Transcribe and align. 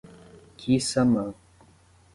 Quissamã 0.57 1.35